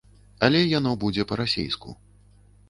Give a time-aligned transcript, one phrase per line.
[0.47, 1.95] Але яно будзе па-расейску.